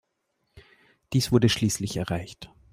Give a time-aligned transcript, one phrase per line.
[1.13, 2.49] Dies wurde schließlich erreicht.